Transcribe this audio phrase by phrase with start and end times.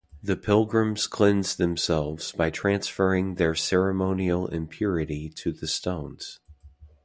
[0.23, 6.39] The pilgrims cleanse themselves by transferring their ceremonial impurity to the stones.